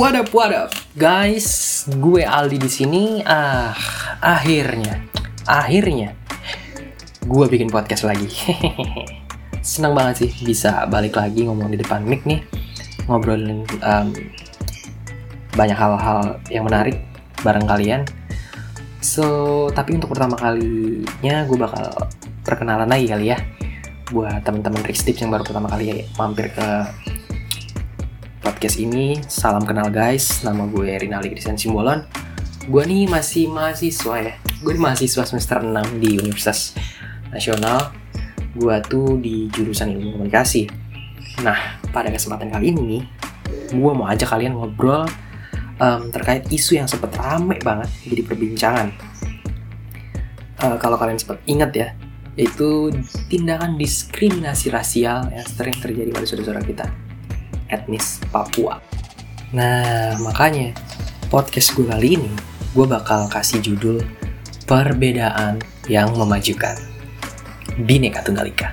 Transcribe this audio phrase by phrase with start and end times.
[0.00, 0.72] What up, what up?
[0.96, 3.20] Guys, gue Aldi di sini.
[3.20, 3.76] Ah,
[4.24, 4.96] akhirnya,
[5.44, 6.16] akhirnya
[7.28, 8.24] gue bikin podcast lagi.
[9.60, 12.40] Senang banget sih bisa balik lagi ngomong di depan mic nih,
[13.12, 14.08] ngobrolin um,
[15.52, 16.96] banyak hal-hal yang menarik
[17.44, 18.08] bareng kalian.
[19.04, 22.08] So, tapi untuk pertama kalinya gue bakal
[22.48, 23.38] perkenalan lagi kali ya
[24.16, 26.66] buat teman-teman Rick Tips yang baru pertama kali mampir ke
[28.40, 29.20] podcast ini.
[29.28, 32.08] Salam kenal guys, nama gue Rinaldi Christian Simbolon.
[32.66, 34.34] Gue nih masih mahasiswa ya.
[34.64, 36.72] Gue mahasiswa semester 6 di Universitas
[37.28, 37.92] Nasional.
[38.56, 40.66] Gue tuh di jurusan ilmu komunikasi.
[41.44, 43.04] Nah, pada kesempatan kali ini
[43.70, 45.06] gue mau ajak kalian ngobrol
[45.78, 48.88] um, terkait isu yang sempat rame banget jadi perbincangan.
[50.60, 51.88] Uh, kalau kalian sempat ingat ya,
[52.36, 52.92] yaitu
[53.28, 57.09] tindakan diskriminasi rasial yang sering terjadi pada saudara-saudara kita
[57.70, 58.82] etnis Papua.
[59.50, 60.74] Nah, makanya
[61.30, 62.30] podcast gue kali ini
[62.74, 63.98] gue bakal kasih judul
[64.66, 65.58] Perbedaan
[65.90, 66.78] yang Memajukan.
[67.82, 68.70] Bineka Tunggal Ika.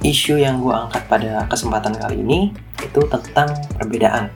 [0.00, 2.40] Isu yang gue angkat pada kesempatan kali ini
[2.80, 4.32] itu tentang perbedaan.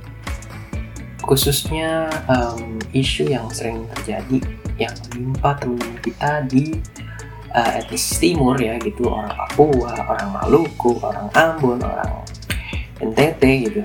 [1.24, 4.44] Khususnya um, isu yang sering terjadi
[4.76, 6.78] yang menimpa teman-teman kita di
[7.56, 12.25] uh, etnis timur ya gitu orang Papua, orang Maluku, orang Ambon, orang
[13.00, 13.82] NTT gitu.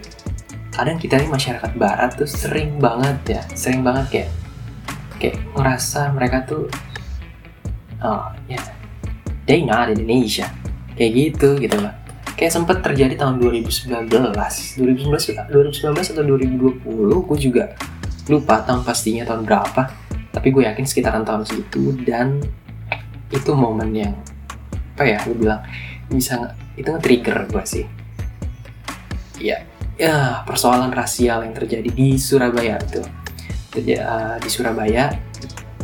[0.71, 4.29] Kadang kita nih masyarakat barat tuh sering banget ya sering banget kayak
[5.19, 6.65] kayak ngerasa mereka tuh
[8.01, 8.65] oh ya yeah,
[9.45, 10.47] they not Indonesia.
[10.95, 12.01] Kayak gitu gitu lah
[12.41, 17.77] kayak sempat terjadi tahun 2019 2019 2019 atau 2020 gue juga
[18.29, 19.83] lupa tahun pastinya tahun berapa.
[20.31, 22.39] Tapi gue yakin sekitaran tahun segitu dan
[23.31, 24.15] itu momen yang
[24.95, 25.61] apa ya gue bilang
[26.11, 27.85] bisa itu nge-trigger gue sih
[29.41, 29.57] ya
[29.97, 33.01] ya persoalan rasial yang terjadi di Surabaya itu
[34.01, 35.13] uh, di Surabaya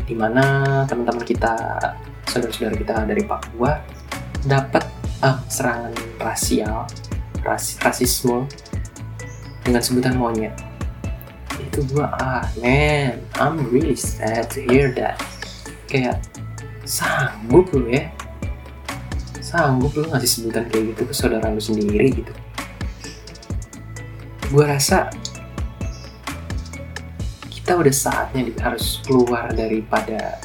[0.07, 1.53] di mana teman-teman kita
[2.25, 3.77] saudara-saudara kita dari Papua
[4.47, 4.87] dapat
[5.21, 6.87] uh, serangan rasial
[7.43, 8.47] ras rasisme
[9.61, 10.55] dengan sebutan monyet.
[11.59, 15.19] Itu gua ah man I'm really sad to hear that.
[15.85, 16.23] Kayak
[16.87, 18.07] sanggup lu ya?
[19.43, 22.31] Sanggup lu ngasih sebutan kayak gitu ke saudara lu sendiri gitu
[24.47, 25.11] gue rasa
[27.51, 30.39] kita udah saatnya harus keluar daripada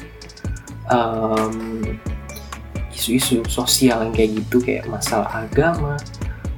[2.91, 5.95] isu-isu um, sosial yang kayak gitu kayak masalah agama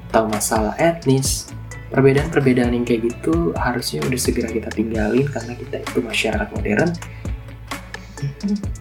[0.10, 1.54] atau masalah etnis.
[1.94, 6.92] Perbedaan-perbedaan yang kayak gitu harusnya udah segera kita tinggalin karena kita itu masyarakat modern.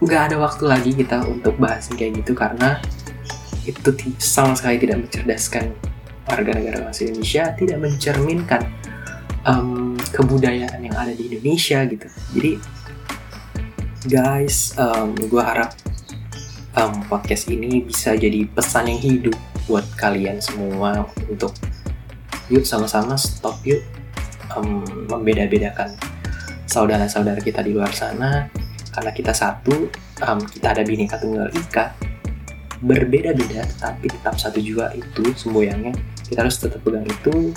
[0.01, 2.81] Nggak ada waktu lagi kita untuk bahas yang kayak gitu karena
[3.61, 5.69] itu sama sekali tidak mencerdaskan
[6.25, 8.61] warga negara bangsa Indonesia tidak mencerminkan
[9.45, 12.07] um, kebudayaan yang ada di Indonesia gitu.
[12.33, 12.51] Jadi
[14.09, 15.73] guys, um, gue harap
[16.77, 21.53] um, podcast ini bisa jadi pesan yang hidup buat kalian semua untuk
[22.53, 23.81] yuk sama-sama stop yuk
[24.53, 25.93] um, membeda-bedakan
[26.69, 28.49] saudara-saudara kita di luar sana.
[28.95, 29.91] Karena kita satu
[30.25, 31.93] um, kita ada bineka tunggal ika.
[32.85, 37.53] Berbeda-beda tapi tetap satu juga itu semboyangnya kita harus tetap pegang itu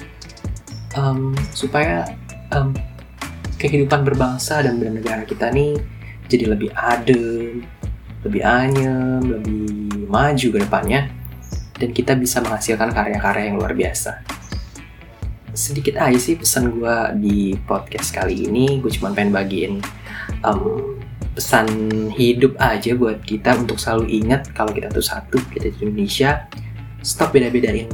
[0.97, 2.05] um, supaya
[2.53, 2.77] um,
[3.59, 5.77] kehidupan berbangsa dan bernegara kita nih
[6.29, 7.65] jadi lebih adem,
[8.23, 11.09] lebih anyem, lebih maju ke depannya.
[11.79, 14.21] Dan kita bisa menghasilkan karya-karya yang luar biasa.
[15.57, 19.75] Sedikit aja sih pesan gue di podcast kali ini, gue cuma pengen bagiin
[20.45, 20.99] um,
[21.33, 21.67] pesan
[22.13, 26.51] hidup aja buat kita untuk selalu ingat kalau kita tuh satu, kita di Indonesia,
[27.03, 27.89] stop beda-bedain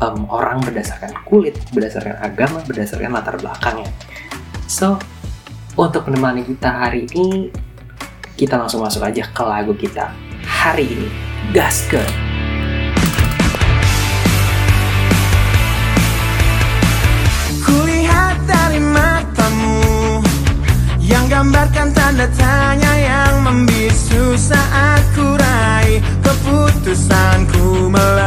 [0.00, 3.90] um, orang berdasarkan kulit, berdasarkan agama, berdasarkan latar belakangnya.
[4.66, 4.98] So,
[5.74, 7.50] untuk menemani kita hari ini,
[8.34, 10.10] kita langsung masuk aja ke lagu kita
[10.42, 11.08] hari ini.
[11.52, 12.08] Gaskeun!
[17.62, 20.22] Kulihat dari matamu
[20.98, 28.23] yang gambarkan tanda tanya yang membisu saat ku raih keputusanku melepas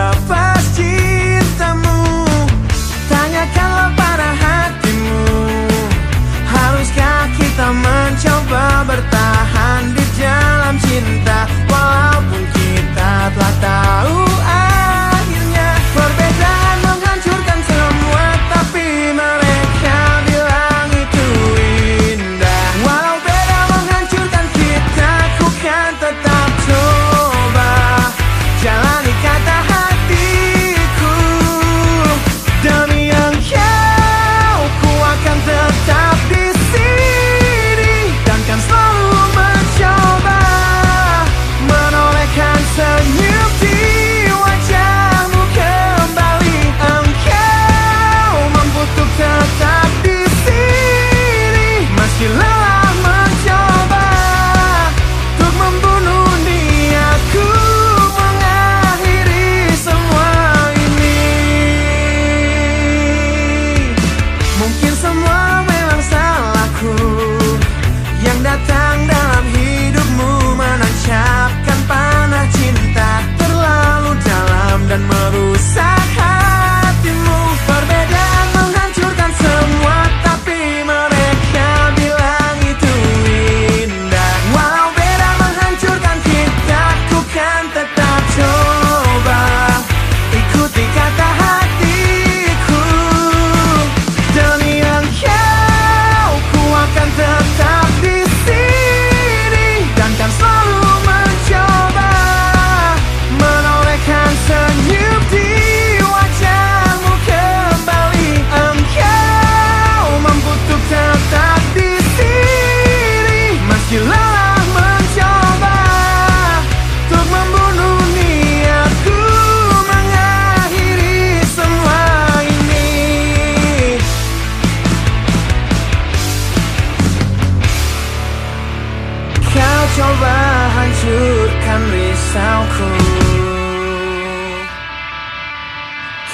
[132.37, 133.01] sound cool.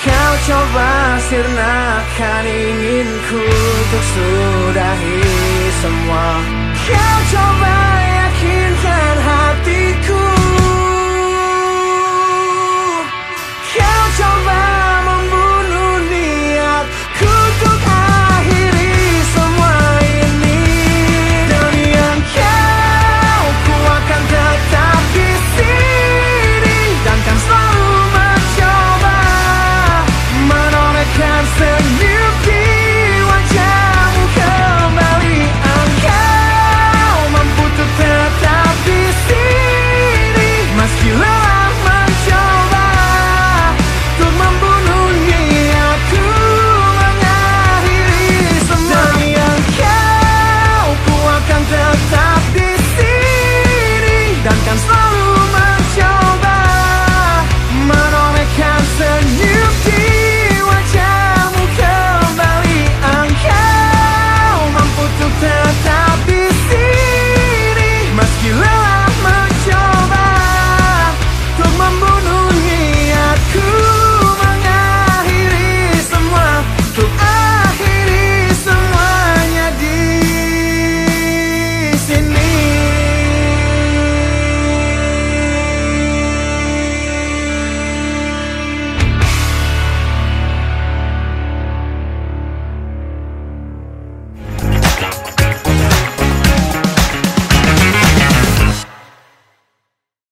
[0.04, 5.43] Kau coba sirnakan inginku untuk sudahi